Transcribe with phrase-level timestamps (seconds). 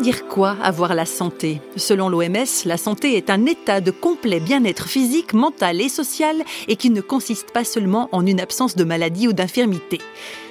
[0.00, 1.60] dire quoi avoir la santé?
[1.76, 6.36] Selon l'OMS, la santé est un état de complet bien-être physique, mental et social
[6.68, 10.00] et qui ne consiste pas seulement en une absence de maladie ou d'infirmité.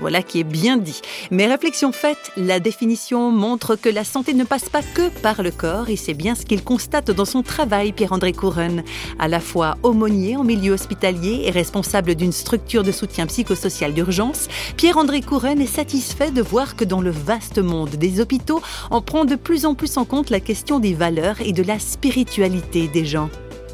[0.00, 1.02] Voilà qui est bien dit.
[1.30, 5.50] Mais réflexion faite, la définition montre que la santé ne passe pas que par le
[5.50, 8.82] corps et c'est bien ce qu'il constate dans son travail, Pierre-André Couronne.
[9.18, 14.48] À la fois aumônier en milieu hospitalier et responsable d'une structure de soutien psychosocial d'urgence,
[14.78, 19.26] Pierre-André Couronne est satisfait de voir que dans le vaste monde des hôpitaux, on prend
[19.26, 23.04] de plus en plus en compte la question des valeurs et de la spiritualité des
[23.04, 23.28] gens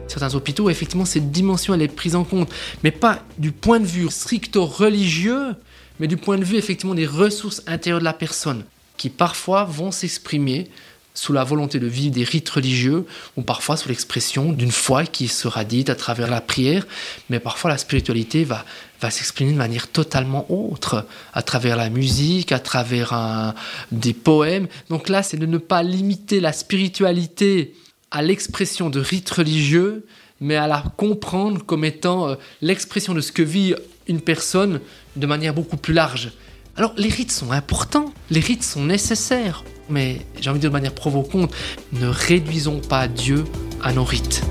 [0.08, 2.50] certains hôpitaux, effectivement, cette dimension, elle est prise en compte,
[2.82, 5.54] mais pas du point de vue stricto religieux,
[6.00, 8.64] mais du point de vue effectivement des ressources intérieures de la personne,
[8.96, 10.70] qui parfois vont s'exprimer
[11.16, 13.06] sous la volonté de vivre des rites religieux,
[13.36, 16.86] ou parfois sous l'expression d'une foi qui sera dite à travers la prière,
[17.30, 18.64] mais parfois la spiritualité va,
[19.00, 23.54] va s'exprimer de manière totalement autre, à travers la musique, à travers
[23.90, 24.68] des poèmes.
[24.90, 27.74] Donc là, c'est de ne pas limiter la spiritualité
[28.10, 30.06] à l'expression de rites religieux,
[30.40, 33.74] mais à la comprendre comme étant euh, l'expression de ce que vit
[34.08, 34.80] une personne
[35.16, 36.32] de manière beaucoup plus large.
[36.76, 40.74] Alors les rites sont importants, les rites sont nécessaires, mais j'ai envie de dire de
[40.74, 41.52] manière provocante,
[41.92, 43.44] ne réduisons pas Dieu
[43.82, 44.42] à nos rites.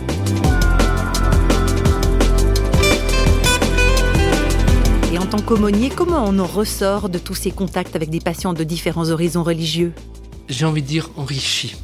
[5.13, 8.53] Et en tant qu'aumônier, comment on en ressort de tous ces contacts avec des patients
[8.53, 9.93] de différents horizons religieux?
[10.49, 11.75] J'ai envie de dire enrichi.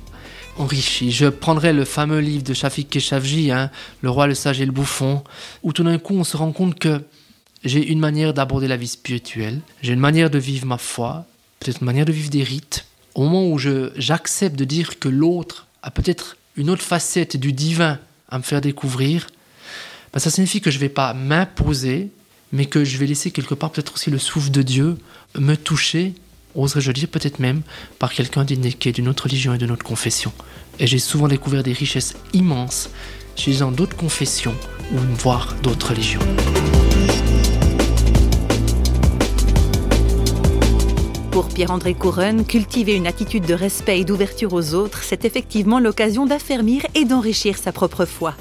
[0.58, 1.12] Enrichi.
[1.12, 4.72] Je prendrai le fameux livre de Shafik Keshavji, hein, Le roi, le sage et le
[4.72, 5.24] bouffon,
[5.64, 7.02] où tout d'un coup on se rend compte que
[7.64, 11.26] j'ai une manière d'aborder la vie spirituelle, j'ai une manière de vivre ma foi,
[11.60, 12.86] peut-être une manière de vivre des rites.
[13.14, 18.00] Au moment où j'accepte de dire que l'autre a peut-être une autre facette du divin
[18.30, 19.28] à me faire découvrir,
[20.14, 22.10] ben ça signifie que je ne vais pas m'imposer,
[22.52, 24.98] mais que je vais laisser quelque part peut-être aussi le souffle de Dieu
[25.38, 26.14] me toucher,
[26.56, 27.62] oserais-je dire peut-être même
[28.00, 30.34] par quelqu'un qui est d'une autre religion et d'une autre confession.
[30.80, 32.90] Et j'ai souvent découvert des richesses immenses
[33.36, 34.56] chez d'autres confessions
[34.92, 36.20] ou voire d'autres religions.
[41.32, 46.26] Pour Pierre-André Couronne, cultiver une attitude de respect et d'ouverture aux autres, c'est effectivement l'occasion
[46.26, 48.36] d'affermir et d'enrichir sa propre foi.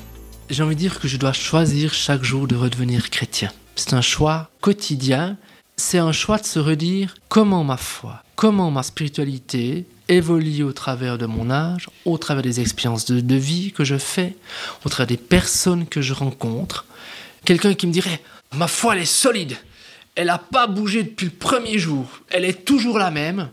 [0.50, 3.52] J'ai envie de dire que je dois choisir chaque jour de redevenir chrétien.
[3.76, 5.36] C'est un choix quotidien,
[5.76, 11.16] c'est un choix de se redire comment ma foi, comment ma spiritualité évolue au travers
[11.16, 14.34] de mon âge, au travers des expériences de, vie que je fais,
[14.84, 16.86] au travers des personnes que je rencontre.
[17.44, 18.20] Quelqu'un qui me dirait,
[18.52, 19.56] ma foi elle est solide,
[20.20, 23.48] elle n'a pas bougé depuis le premier jour, elle est toujours la même,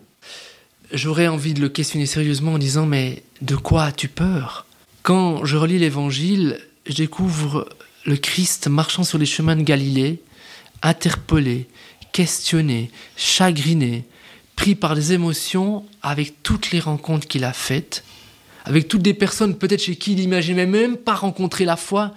[0.92, 4.66] j'aurais envie de le questionner sérieusement en disant mais de quoi as-tu peur?
[5.02, 7.70] Quand je relis l'évangile, je découvre
[8.06, 10.22] le Christ marchant sur les chemins de Galilée,
[10.82, 11.70] interpellé,
[12.12, 14.04] questionné, chagriné,
[14.58, 18.04] pris par des émotions avec toutes les rencontres qu'il a faites,
[18.66, 22.14] avec toutes des personnes peut-être chez qui il n'imaginait même pas rencontrer la foi.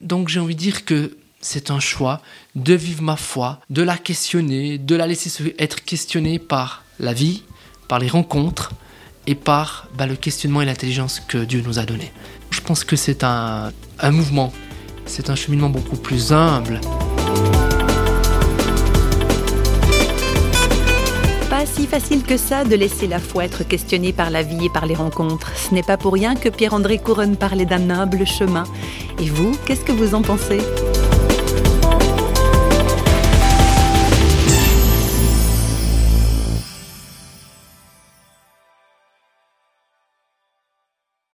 [0.00, 2.20] Donc j'ai envie de dire que c'est un choix
[2.56, 7.42] de vivre ma foi, de la questionner, de la laisser être questionnée par la vie,
[7.86, 8.72] par les rencontres
[9.26, 12.12] et par bah, le questionnement et l'intelligence que Dieu nous a donné.
[12.50, 14.52] Je pense que c'est un, un mouvement,
[15.04, 16.80] c'est un cheminement beaucoup plus humble.
[21.50, 24.70] Pas si facile que ça de laisser la foi être questionnée par la vie et
[24.70, 25.52] par les rencontres.
[25.56, 28.64] Ce n'est pas pour rien que Pierre-André Couronne parlait d'un noble chemin.
[29.20, 30.60] Et vous, qu'est-ce que vous en pensez?